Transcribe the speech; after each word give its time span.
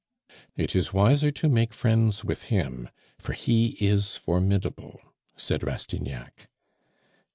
"It 0.55 0.75
is 0.75 0.91
wiser 0.93 1.29
to 1.29 1.47
make 1.47 1.75
friends 1.75 2.23
with 2.25 2.45
him, 2.45 2.89
for 3.19 3.33
he 3.33 3.77
is 3.79 4.17
formidable," 4.17 4.99
said 5.37 5.61
Rastignac. 5.61 6.47